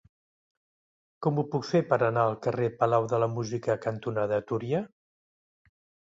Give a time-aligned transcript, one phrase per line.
[1.25, 4.81] Com ho puc fer per anar al carrer Palau de la Música cantonada Túria?